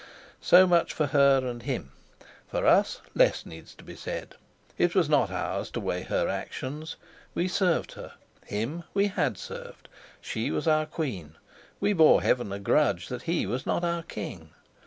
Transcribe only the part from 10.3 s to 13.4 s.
was our queen; we bore Heaven a grudge that